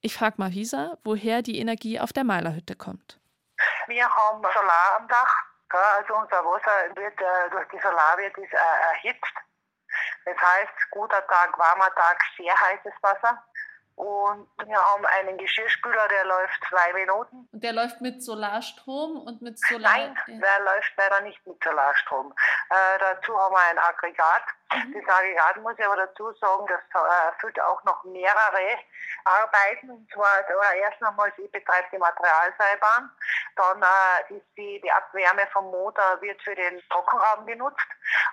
[0.00, 3.18] Ich frage Marisa, woher die Energie auf der Meilerhütte kommt.
[3.88, 5.34] Wir haben Solar am Dach.
[5.70, 9.34] Also unser Wasser wird äh, durch die Solar äh, erhitzt.
[10.24, 13.42] Das heißt, guter Tag, warmer Tag, sehr heißes Wasser.
[13.98, 17.48] Und wir haben einen Geschirrspüler, der läuft zwei Minuten.
[17.50, 19.90] Und der läuft mit Solarstrom und mit Solar?
[19.90, 22.32] Nein, der läuft leider nicht mit Solarstrom.
[22.70, 24.42] Äh, dazu haben wir ein Aggregat.
[24.72, 24.94] Mhm.
[24.94, 28.78] Das Aggregat muss ich aber dazu sagen, das äh, erfüllt auch noch mehrere
[29.24, 29.90] Arbeiten.
[29.90, 33.10] Und zwar oder erst einmal, sie betreibt die Materialseilbahn.
[33.56, 37.88] Dann äh, ist die, die Abwärme vom Motor wird für den Trockenraum genutzt.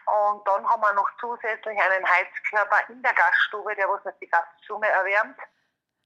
[0.05, 4.87] Und dann haben wir noch zusätzlich einen Heizkörper in der Gaststube, der was die Gaststube
[4.87, 5.39] erwärmt.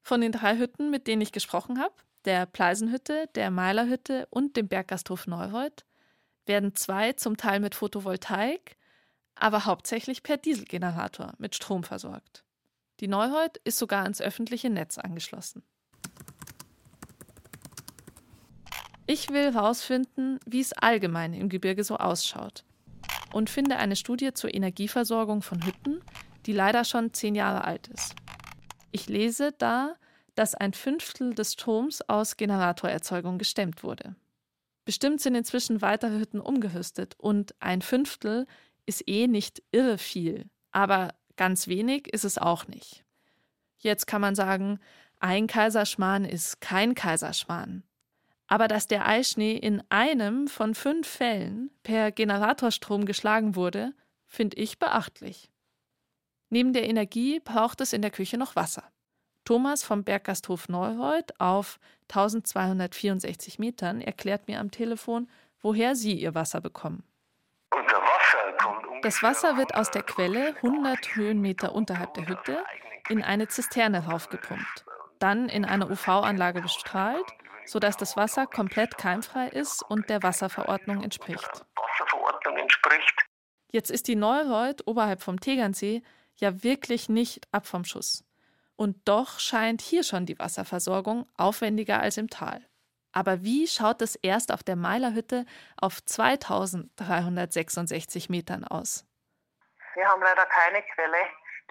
[0.09, 1.93] Von den drei Hütten, mit denen ich gesprochen habe,
[2.25, 5.85] der Pleisenhütte, der Meilerhütte und dem Berggasthof Neureuth,
[6.47, 8.75] werden zwei zum Teil mit Photovoltaik,
[9.35, 12.43] aber hauptsächlich per Dieselgenerator mit Strom versorgt.
[13.01, 15.61] Die Neureuth ist sogar ans öffentliche Netz angeschlossen.
[19.05, 22.63] Ich will herausfinden, wie es allgemein im Gebirge so ausschaut.
[23.31, 26.01] Und finde eine Studie zur Energieversorgung von Hütten,
[26.47, 28.15] die leider schon zehn Jahre alt ist.
[28.91, 29.95] Ich lese da,
[30.35, 34.15] dass ein Fünftel des Stroms aus Generatorerzeugung gestemmt wurde.
[34.85, 38.47] Bestimmt sind inzwischen weitere Hütten umgerüstet und ein Fünftel
[38.85, 43.03] ist eh nicht irre viel, aber ganz wenig ist es auch nicht.
[43.77, 44.79] Jetzt kann man sagen,
[45.19, 47.83] ein Kaiserschmarrn ist kein Kaiserschmarrn.
[48.47, 53.93] Aber dass der Eischnee in einem von fünf Fällen per Generatorstrom geschlagen wurde,
[54.25, 55.51] finde ich beachtlich.
[56.49, 58.83] Neben der Energie braucht es in der Küche noch Wasser.
[59.45, 65.29] Thomas vom Berggasthof Neureuth auf 1264 Metern erklärt mir am Telefon,
[65.61, 67.03] woher sie ihr Wasser bekommen.
[69.01, 72.63] Das Wasser wird aus der Quelle 100 Höhenmeter unterhalb der Hütte
[73.09, 74.85] in eine Zisterne raufgepumpt,
[75.19, 77.25] dann in eine UV-Anlage bestrahlt,
[77.65, 81.65] sodass das Wasser komplett keimfrei ist und der Wasserverordnung entspricht.
[83.71, 86.01] Jetzt ist die Neureuth oberhalb vom Tegernsee
[86.39, 88.25] ja wirklich nicht ab vom Schuss.
[88.75, 92.65] Und doch scheint hier schon die Wasserversorgung aufwendiger als im Tal.
[93.11, 95.45] Aber wie schaut es erst auf der Meilerhütte
[95.81, 99.05] auf 2366 Metern aus?
[99.95, 101.17] Wir haben leider keine Quelle.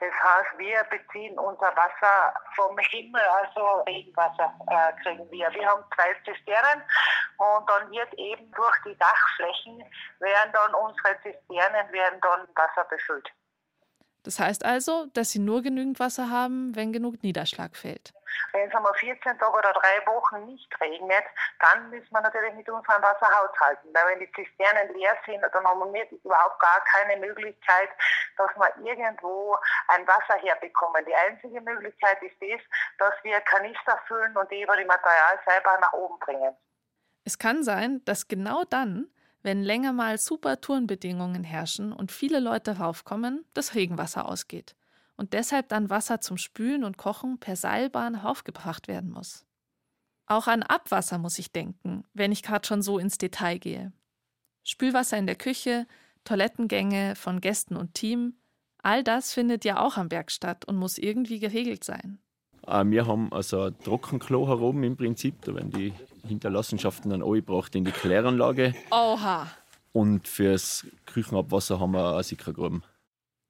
[0.01, 5.53] Das heißt, wir beziehen unser Wasser vom Himmel, also Regenwasser äh, kriegen wir.
[5.53, 6.83] Wir haben zwei Zisternen
[7.39, 9.85] und dann wird eben durch die Dachflächen
[10.21, 13.29] werden dann unsere Zisternen werden dann Wasser befüllt.
[14.29, 18.13] Das heißt also, dass sie nur genügend Wasser haben, wenn genug Niederschlag fällt.
[18.53, 21.25] Wenn es einmal 14 Tage oder drei Wochen nicht regnet,
[21.61, 23.89] dann müssen wir natürlich mit unserem Wasser haushalten.
[23.95, 27.89] Weil wenn die Zisternen leer sind, dann haben wir überhaupt gar keine Möglichkeit,
[28.37, 29.57] dass wir irgendwo
[29.97, 31.07] ein Wasser herbekommen.
[31.07, 32.61] Die einzige Möglichkeit ist das,
[32.99, 36.55] dass wir Kanister füllen und die über die Material selber nach oben bringen.
[37.25, 39.09] Es kann sein, dass genau dann,
[39.43, 44.75] wenn länger mal super Tourenbedingungen herrschen und viele Leute raufkommen, das Regenwasser ausgeht
[45.19, 49.45] und deshalb dann Wasser zum Spülen und Kochen per Seilbahn raufgebracht werden muss.
[50.27, 53.93] Auch an Abwasser muss ich denken, wenn ich gerade schon so ins Detail gehe.
[54.63, 55.87] Spülwasser in der Küche,
[56.25, 58.35] Toilettengänge von Gästen und Team,
[58.83, 62.19] all das findet ja auch am Berg statt und muss irgendwie geregelt sein.
[62.67, 65.93] Äh, wir haben also ein Trockenklo herum im Prinzip, da werden die
[66.29, 68.75] Hinterlassenschaften dann angebracht in die Kläranlage.
[68.91, 69.51] Oha!
[69.93, 72.83] Und fürs Küchenabwasser haben wir eine Sickergruben.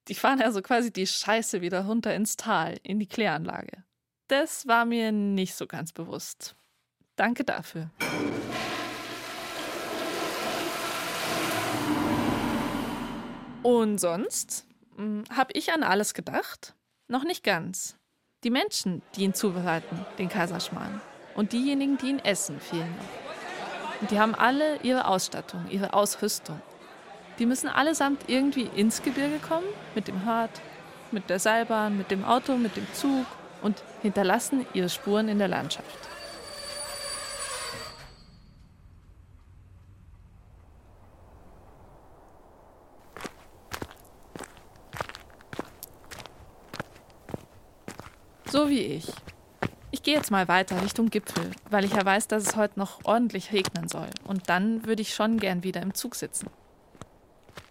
[0.07, 3.83] Die fahren also quasi die Scheiße wieder runter ins Tal, in die Kläranlage.
[4.27, 6.55] Das war mir nicht so ganz bewusst.
[7.15, 7.91] Danke dafür.
[13.61, 14.65] Und sonst?
[14.95, 16.75] Hm, Habe ich an alles gedacht?
[17.07, 17.97] Noch nicht ganz.
[18.43, 21.01] Die Menschen, die ihn zubereiten, den Kaiserschmarrn.
[21.39, 24.01] Und diejenigen, die ihn essen, fehlen noch.
[24.01, 26.61] Und die haben alle ihre Ausstattung, ihre Ausrüstung.
[27.39, 30.51] Die müssen allesamt irgendwie ins Gebirge kommen, mit dem Hart,
[31.11, 33.25] mit der Seilbahn, mit dem Auto, mit dem Zug
[33.61, 36.09] und hinterlassen ihre Spuren in der Landschaft.
[48.51, 49.05] So wie ich.
[49.99, 53.03] Ich gehe jetzt mal weiter Richtung Gipfel, weil ich ja weiß, dass es heute noch
[53.03, 54.07] ordentlich regnen soll.
[54.23, 56.47] Und dann würde ich schon gern wieder im Zug sitzen.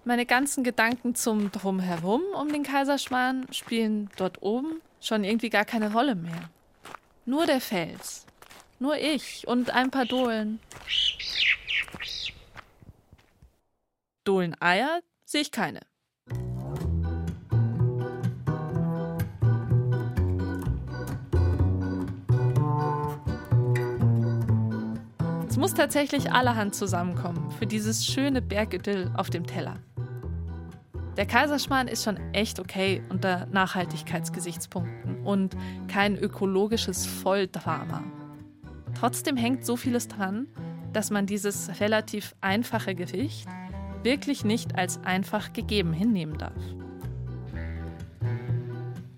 [0.04, 5.90] Meine ganzen Gedanken zum Drumherum um den Kaiserschmarrn spielen dort oben schon irgendwie gar keine
[5.90, 6.50] Rolle mehr.
[7.24, 8.26] Nur der Fels.
[8.78, 10.60] Nur ich und ein paar Dohlen.
[14.24, 15.80] Dohleneier sehe ich keine.
[25.58, 29.76] Muss tatsächlich allerhand zusammenkommen für dieses schöne Bergidyll auf dem Teller.
[31.16, 35.56] Der Kaiserschmarrn ist schon echt okay unter Nachhaltigkeitsgesichtspunkten und
[35.88, 38.04] kein ökologisches Volldrama.
[38.94, 40.46] Trotzdem hängt so vieles dran,
[40.92, 43.48] dass man dieses relativ einfache Gericht
[44.04, 46.52] wirklich nicht als einfach gegeben hinnehmen darf.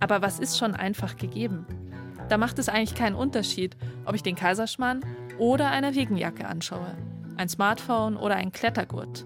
[0.00, 1.66] Aber was ist schon einfach gegeben?
[2.30, 3.76] Da macht es eigentlich keinen Unterschied,
[4.06, 5.02] ob ich den Kaiserschmarrn
[5.40, 6.96] oder eine Regenjacke anschaue,
[7.36, 9.24] ein Smartphone oder ein Klettergurt.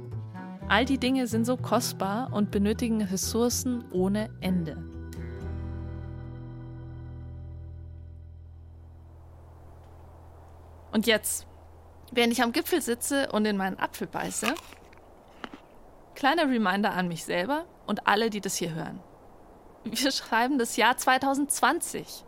[0.69, 4.83] All die Dinge sind so kostbar und benötigen Ressourcen ohne Ende.
[10.93, 11.47] Und jetzt,
[12.13, 14.55] während ich am Gipfel sitze und in meinen Apfel beiße,
[16.15, 19.01] kleiner Reminder an mich selber und alle, die das hier hören.
[19.83, 22.25] Wir schreiben das Jahr 2020.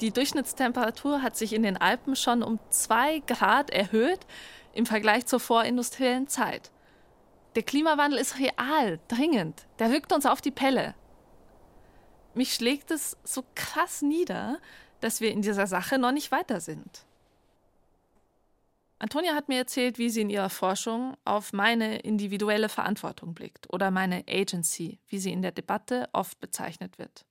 [0.00, 4.20] Die Durchschnittstemperatur hat sich in den Alpen schon um zwei Grad erhöht.
[4.74, 6.70] im Vergleich zur vorindustriellen Zeit.
[7.56, 9.66] Der Klimawandel ist real, dringend.
[9.80, 10.94] Der rückt uns auf die Pelle.
[12.34, 14.60] Mich schlägt es so krass nieder,
[15.00, 17.04] dass wir in dieser Sache noch nicht weiter sind.
[19.00, 23.90] Antonia hat mir erzählt, wie sie in ihrer Forschung auf meine individuelle Verantwortung blickt oder
[23.90, 27.24] meine Agency, wie sie in der Debatte oft bezeichnet wird.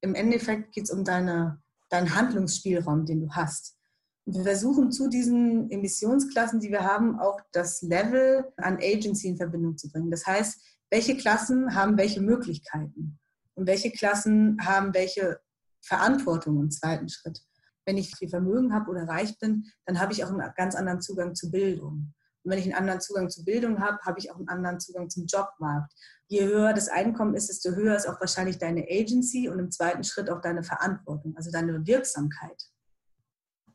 [0.00, 3.76] Im Endeffekt geht es um deine, deinen Handlungsspielraum, den du hast.
[4.24, 9.36] Und wir versuchen zu diesen Emissionsklassen, die wir haben, auch das Level an Agency in
[9.36, 10.10] Verbindung zu bringen.
[10.10, 13.18] Das heißt, welche Klassen haben welche Möglichkeiten
[13.54, 15.40] und welche Klassen haben welche
[15.80, 17.42] Verantwortung im zweiten Schritt
[17.88, 21.00] wenn ich viel Vermögen habe oder reich bin, dann habe ich auch einen ganz anderen
[21.00, 22.12] Zugang zu Bildung.
[22.48, 25.10] Und wenn ich einen anderen Zugang zu Bildung habe, habe ich auch einen anderen Zugang
[25.10, 25.92] zum Jobmarkt.
[26.28, 30.02] Je höher das Einkommen ist, desto höher ist auch wahrscheinlich deine Agency und im zweiten
[30.02, 32.62] Schritt auch deine Verantwortung, also deine Wirksamkeit.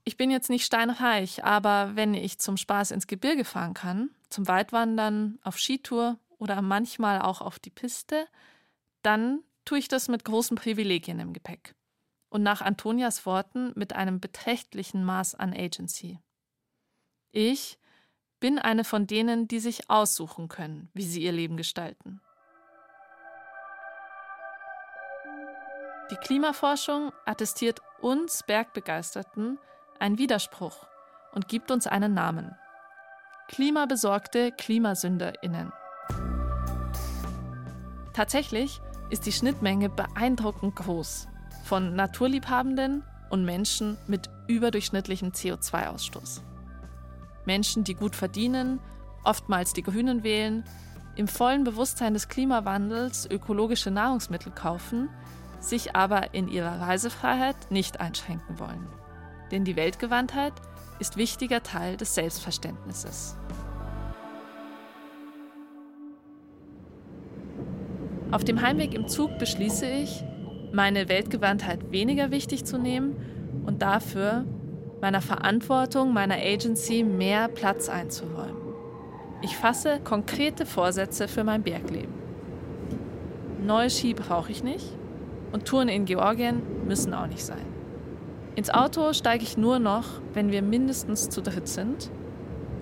[0.06, 4.48] Ich bin jetzt nicht steinreich, aber wenn ich zum Spaß ins Gebirge fahren kann, zum
[4.48, 8.26] Weitwandern, auf Skitour oder manchmal auch auf die Piste,
[9.04, 11.76] dann tue ich das mit großen Privilegien im Gepäck
[12.30, 16.18] und nach Antonias Worten mit einem beträchtlichen Maß an Agency.
[17.32, 17.78] Ich
[18.44, 22.20] bin eine von denen, die sich aussuchen können, wie sie ihr Leben gestalten.
[26.12, 29.60] Die Klimaforschung attestiert uns Bergbegeisterten
[29.98, 30.86] einen Widerspruch
[31.32, 32.54] und gibt uns einen Namen.
[33.48, 35.72] Klimabesorgte Klimasünderinnen.
[38.12, 41.30] Tatsächlich ist die Schnittmenge beeindruckend groß
[41.64, 46.42] von Naturliebhabenden und Menschen mit überdurchschnittlichem CO2-Ausstoß.
[47.46, 48.80] Menschen, die gut verdienen,
[49.24, 50.64] oftmals die Grünen wählen,
[51.16, 55.10] im vollen Bewusstsein des Klimawandels ökologische Nahrungsmittel kaufen,
[55.60, 58.88] sich aber in ihrer Reisefreiheit nicht einschränken wollen.
[59.52, 60.54] Denn die Weltgewandtheit
[61.00, 63.38] ist wichtiger Teil des Selbstverständnisses.
[68.32, 70.24] Auf dem Heimweg im Zug beschließe ich,
[70.72, 73.16] meine Weltgewandtheit weniger wichtig zu nehmen
[73.68, 74.46] und dafür
[75.04, 78.56] meiner Verantwortung, meiner Agency mehr Platz einzuräumen.
[79.42, 82.14] Ich fasse konkrete Vorsätze für mein Bergleben.
[83.66, 84.86] Neue Ski brauche ich nicht
[85.52, 87.66] und Touren in Georgien müssen auch nicht sein.
[88.56, 92.10] Ins Auto steige ich nur noch, wenn wir mindestens zu dritt sind.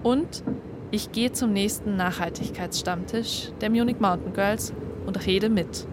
[0.04, 0.44] Und
[0.92, 4.74] ich gehe zum nächsten Nachhaltigkeitsstammtisch der Munich Mountain Girls
[5.08, 5.88] und rede mit.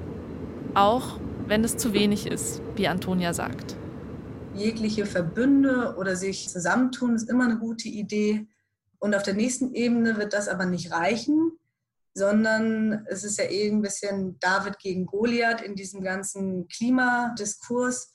[0.74, 3.77] Auch wenn es zu wenig ist, wie Antonia sagt.
[4.58, 8.46] Jegliche Verbünde oder sich zusammentun ist immer eine gute Idee.
[8.98, 11.52] Und auf der nächsten Ebene wird das aber nicht reichen,
[12.14, 18.12] sondern es ist ja eh ein bisschen David gegen Goliath in diesem ganzen Klimadiskurs.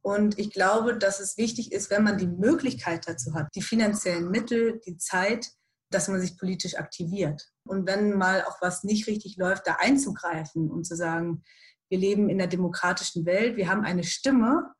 [0.00, 4.30] Und ich glaube, dass es wichtig ist, wenn man die Möglichkeit dazu hat, die finanziellen
[4.30, 5.50] Mittel, die Zeit,
[5.90, 7.52] dass man sich politisch aktiviert.
[7.64, 11.42] Und wenn mal auch was nicht richtig läuft, da einzugreifen und zu sagen,
[11.90, 14.72] wir leben in einer demokratischen Welt, wir haben eine Stimme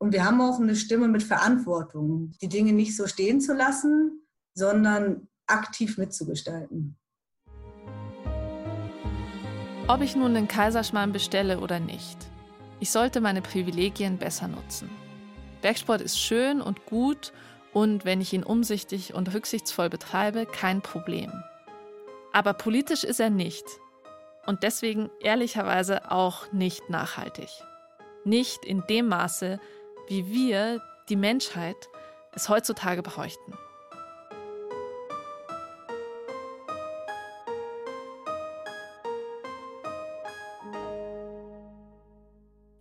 [0.00, 4.26] und wir haben auch eine Stimme mit Verantwortung, die Dinge nicht so stehen zu lassen,
[4.54, 6.96] sondern aktiv mitzugestalten.
[9.86, 12.16] Ob ich nun den Kaiserschmarrn bestelle oder nicht,
[12.80, 14.88] ich sollte meine Privilegien besser nutzen.
[15.60, 17.32] Bergsport ist schön und gut
[17.74, 21.30] und wenn ich ihn umsichtig und rücksichtsvoll betreibe, kein Problem.
[22.32, 23.64] Aber politisch ist er nicht
[24.46, 27.50] und deswegen ehrlicherweise auch nicht nachhaltig.
[28.24, 29.60] Nicht in dem Maße,
[30.10, 31.88] wie wir, die Menschheit,
[32.32, 33.54] es heutzutage bräuchten.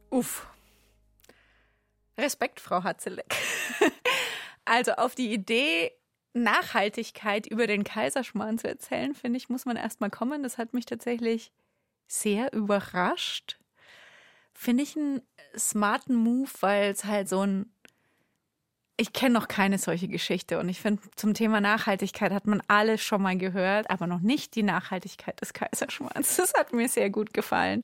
[0.09, 0.47] Uff.
[2.17, 3.35] Respekt, Frau Hatzeleck.
[4.65, 5.91] also auf die Idee,
[6.33, 10.41] Nachhaltigkeit über den Kaiserschmarrn zu erzählen, finde ich, muss man erstmal kommen.
[10.41, 11.51] Das hat mich tatsächlich
[12.07, 13.59] sehr überrascht.
[14.62, 15.22] Finde ich einen
[15.58, 17.72] smarten Move, weil es halt so ein.
[18.98, 23.02] Ich kenne noch keine solche Geschichte und ich finde, zum Thema Nachhaltigkeit hat man alles
[23.02, 26.36] schon mal gehört, aber noch nicht die Nachhaltigkeit des Kaiserschmarrns.
[26.36, 27.84] Das hat mir sehr gut gefallen.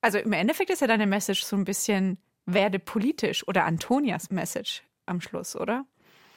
[0.00, 4.82] Also im Endeffekt ist ja deine Message so ein bisschen werde politisch oder Antonias Message
[5.06, 5.86] am Schluss, oder?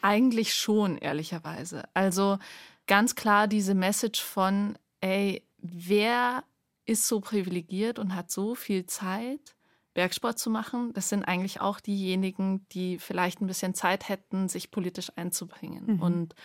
[0.04, 1.86] Eigentlich schon, ehrlicherweise.
[1.96, 2.38] Also
[2.86, 6.44] ganz klar diese Message von, ey, wer
[6.86, 9.56] ist so privilegiert und hat so viel Zeit,
[9.94, 10.94] Bergsport zu machen.
[10.94, 16.02] Das sind eigentlich auch diejenigen, die vielleicht ein bisschen Zeit hätten, sich politisch einzubringen mhm.
[16.02, 16.36] und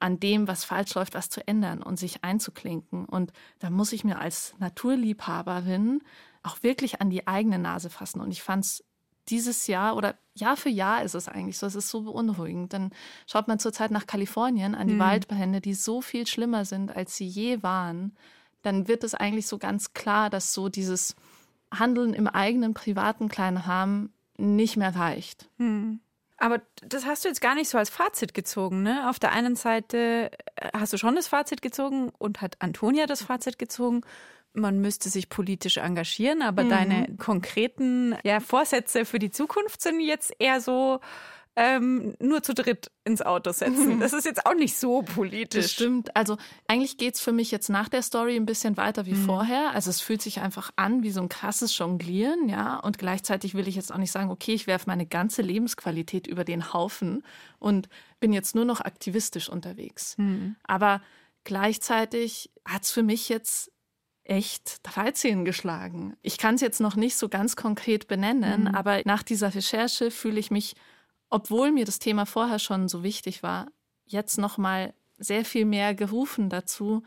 [0.00, 3.04] an dem, was falsch läuft, was zu ändern und sich einzuklinken.
[3.04, 6.02] Und da muss ich mir als Naturliebhaberin
[6.42, 8.20] auch wirklich an die eigene Nase fassen.
[8.20, 8.84] Und ich fand es
[9.28, 11.66] dieses Jahr oder Jahr für Jahr ist es eigentlich so.
[11.66, 12.72] Es ist so beunruhigend.
[12.72, 12.90] Dann
[13.26, 15.00] schaut man zurzeit nach Kalifornien an die mhm.
[15.00, 18.16] Waldbrände, die so viel schlimmer sind, als sie je waren.
[18.62, 21.14] Dann wird es eigentlich so ganz klar, dass so dieses
[21.72, 25.48] Handeln im eigenen privaten Kleinrahmen nicht mehr reicht.
[25.58, 26.00] Mhm.
[26.38, 29.10] Aber das hast du jetzt gar nicht so als Fazit gezogen, ne?
[29.10, 33.22] Auf der einen Seite äh, hast du schon das Fazit gezogen und hat Antonia das
[33.22, 34.02] Fazit gezogen
[34.52, 36.68] man müsste sich politisch engagieren, aber mhm.
[36.68, 41.00] deine konkreten ja, Vorsätze für die Zukunft sind jetzt eher so,
[41.62, 44.00] ähm, nur zu dritt ins Auto setzen.
[44.00, 45.62] Das ist jetzt auch nicht so politisch.
[45.64, 46.16] Das stimmt.
[46.16, 49.26] Also eigentlich geht es für mich jetzt nach der Story ein bisschen weiter wie mhm.
[49.26, 49.72] vorher.
[49.74, 52.78] Also es fühlt sich einfach an wie so ein krasses Jonglieren, ja.
[52.78, 56.44] Und gleichzeitig will ich jetzt auch nicht sagen, okay, ich werfe meine ganze Lebensqualität über
[56.44, 57.24] den Haufen
[57.58, 57.90] und
[58.20, 60.16] bin jetzt nur noch aktivistisch unterwegs.
[60.16, 60.56] Mhm.
[60.62, 61.02] Aber
[61.44, 63.70] gleichzeitig hat es für mich jetzt
[64.24, 66.16] echt 13 geschlagen.
[66.22, 68.74] Ich kann es jetzt noch nicht so ganz konkret benennen, mhm.
[68.74, 70.74] aber nach dieser Recherche fühle ich mich,
[71.30, 73.68] obwohl mir das Thema vorher schon so wichtig war,
[74.04, 77.02] jetzt noch mal sehr viel mehr gerufen dazu,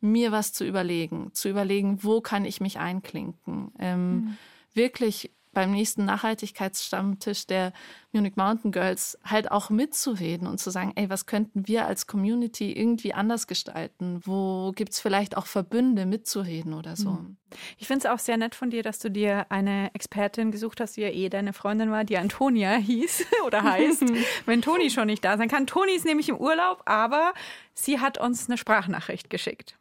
[0.00, 4.36] mir was zu überlegen, zu überlegen, wo kann ich mich einklinken, ähm, mhm.
[4.74, 7.72] wirklich beim nächsten Nachhaltigkeitsstammtisch der
[8.12, 12.72] Munich Mountain Girls halt auch mitzureden und zu sagen, ey, was könnten wir als Community
[12.72, 14.20] irgendwie anders gestalten?
[14.24, 17.10] Wo gibt es vielleicht auch Verbünde mitzureden oder so?
[17.10, 17.36] Mhm.
[17.78, 20.96] Ich finde es auch sehr nett von dir, dass du dir eine Expertin gesucht hast,
[20.96, 24.04] die ja eh deine Freundin war, die Antonia hieß oder heißt,
[24.46, 25.66] wenn Toni schon nicht da sein kann.
[25.66, 27.32] Toni ist nämlich im Urlaub, aber
[27.72, 29.76] sie hat uns eine Sprachnachricht geschickt.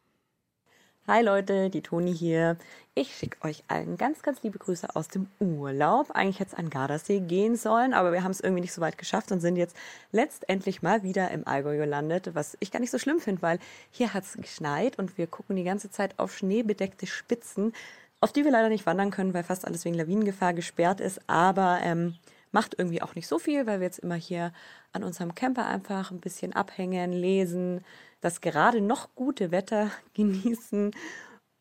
[1.05, 2.57] Hi Leute, die Toni hier.
[2.95, 6.11] Ich schicke euch allen ganz, ganz liebe Grüße aus dem Urlaub.
[6.11, 8.99] Eigentlich hätte es an Gardasee gehen sollen, aber wir haben es irgendwie nicht so weit
[8.99, 9.75] geschafft und sind jetzt
[10.11, 13.57] letztendlich mal wieder im Allgäu gelandet, was ich gar nicht so schlimm finde, weil
[13.89, 17.73] hier hat es geschneit und wir gucken die ganze Zeit auf schneebedeckte Spitzen,
[18.19, 21.19] auf die wir leider nicht wandern können, weil fast alles wegen Lawinengefahr gesperrt ist.
[21.25, 22.13] Aber ähm,
[22.51, 24.53] macht irgendwie auch nicht so viel, weil wir jetzt immer hier
[24.91, 27.83] an unserem Camper einfach ein bisschen abhängen, lesen,
[28.21, 30.91] das gerade noch gute Wetter genießen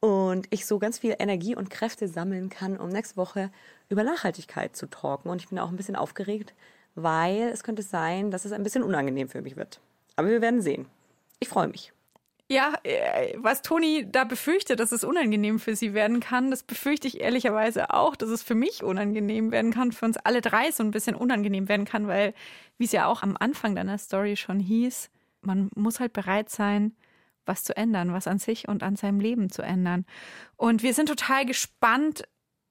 [0.03, 3.53] und ich so ganz viel Energie und Kräfte sammeln kann, um nächste Woche
[3.89, 5.31] über Nachhaltigkeit zu talken.
[5.31, 6.55] Und ich bin auch ein bisschen aufgeregt,
[6.97, 9.81] weil es könnte sein, dass es ein bisschen unangenehm für mich wird.
[10.17, 10.87] Aber wir werden sehen.
[11.39, 11.93] Ich freue mich.
[12.49, 17.07] Ja, äh, was Toni da befürchtet, dass es unangenehm für sie werden kann, das befürchte
[17.07, 20.83] ich ehrlicherweise auch, dass es für mich unangenehm werden kann, für uns alle drei so
[20.83, 22.35] ein bisschen unangenehm werden kann, weil,
[22.77, 25.11] wie es ja auch am Anfang deiner Story schon hieß,
[25.43, 26.97] man muss halt bereit sein,
[27.47, 30.05] was zu ändern, was an sich und an seinem Leben zu ändern.
[30.57, 32.25] Und wir sind total gespannt,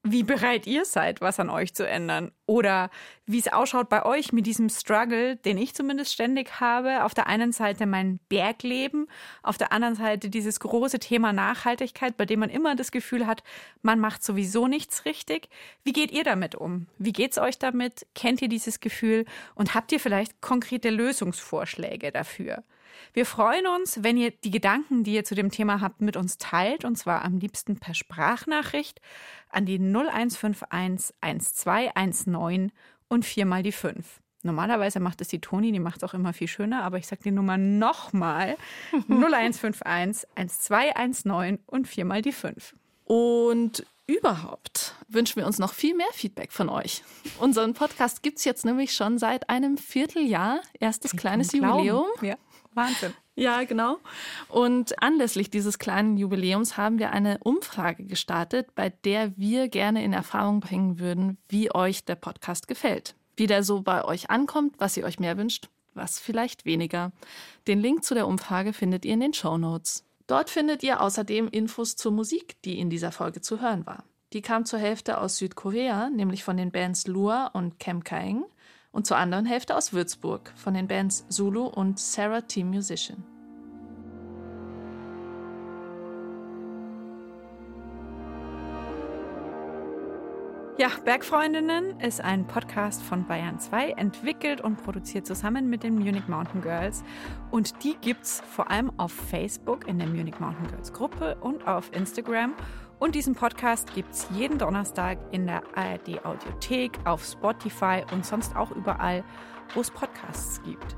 [0.04, 2.32] wie bereit ihr seid, was an euch zu ändern.
[2.46, 2.90] Oder
[3.24, 7.04] wie es ausschaut bei euch mit diesem Struggle, den ich zumindest ständig habe.
[7.04, 9.06] Auf der einen Seite mein Bergleben,
[9.44, 13.44] auf der anderen Seite dieses große Thema Nachhaltigkeit, bei dem man immer das Gefühl hat,
[13.82, 15.48] man macht sowieso nichts richtig.
[15.84, 16.88] Wie geht ihr damit um?
[16.98, 18.04] Wie geht's euch damit?
[18.16, 19.24] Kennt ihr dieses Gefühl?
[19.54, 22.64] Und habt ihr vielleicht konkrete Lösungsvorschläge dafür?
[23.12, 26.38] Wir freuen uns, wenn ihr die Gedanken, die ihr zu dem Thema habt, mit uns
[26.38, 29.00] teilt, und zwar am liebsten per Sprachnachricht
[29.50, 32.72] an die 0151 1219
[33.08, 34.20] und viermal die 5.
[34.42, 37.22] Normalerweise macht es die Toni, die macht es auch immer viel schöner, aber ich sage
[37.22, 38.56] die Nummer nochmal.
[39.08, 42.74] 0151 1219 und viermal die 5.
[43.04, 47.02] Und überhaupt wünschen wir uns noch viel mehr Feedback von euch.
[47.38, 50.60] Unseren Podcast gibt es jetzt nämlich schon seit einem Vierteljahr.
[50.80, 52.06] Erstes kleines Jubiläum.
[52.20, 52.36] Ja.
[52.74, 53.12] Wahnsinn.
[53.34, 53.98] Ja, genau.
[54.48, 60.12] Und anlässlich dieses kleinen Jubiläums haben wir eine Umfrage gestartet, bei der wir gerne in
[60.12, 63.14] Erfahrung bringen würden, wie euch der Podcast gefällt.
[63.36, 67.12] Wie der so bei euch ankommt, was ihr euch mehr wünscht, was vielleicht weniger.
[67.66, 70.04] Den Link zu der Umfrage findet ihr in den Show Notes.
[70.26, 74.04] Dort findet ihr außerdem Infos zur Musik, die in dieser Folge zu hören war.
[74.34, 78.44] Die kam zur Hälfte aus Südkorea, nämlich von den Bands Lua und Kem Kaeng
[78.92, 83.24] und zur anderen Hälfte aus Würzburg von den Bands Zulu und Sarah Team Musician.
[90.78, 96.26] Ja, Bergfreundinnen ist ein Podcast von Bayern 2, entwickelt und produziert zusammen mit den Munich
[96.28, 97.04] Mountain Girls.
[97.50, 101.94] Und die gibt's vor allem auf Facebook in der Munich Mountain Girls Gruppe und auf
[101.94, 102.54] Instagram.
[103.02, 108.54] Und diesen Podcast gibt es jeden Donnerstag in der ARD Audiothek, auf Spotify und sonst
[108.54, 109.24] auch überall,
[109.74, 110.94] wo es Podcasts gibt.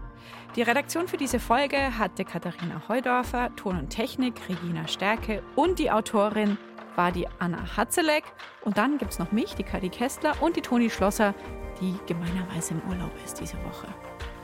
[0.55, 5.90] Die Redaktion für diese Folge hatte Katharina Heudorfer, Ton und Technik Regina Stärke und die
[5.90, 6.59] Autorin
[6.94, 8.24] war die Anna Hatzeleck.
[8.66, 11.34] Und dann gibt es noch mich, die Kadi Kestler und die Toni Schlosser,
[11.80, 13.86] die gemeinerweise im Urlaub ist diese Woche.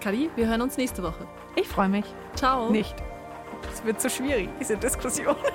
[0.00, 1.28] Kadi, wir hören uns nächste Woche.
[1.56, 2.06] Ich freue mich.
[2.36, 2.70] Ciao.
[2.70, 2.94] Nicht.
[3.70, 5.36] Es wird zu schwierig, diese Diskussion.